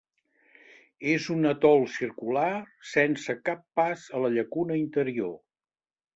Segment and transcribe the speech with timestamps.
[1.11, 2.47] És un atol circular
[2.93, 5.39] sense cap pas a la llacuna interior.